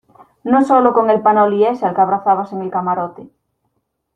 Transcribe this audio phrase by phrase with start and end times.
[0.43, 3.29] no solo con el panoli ese al que abrazabas en el camarote.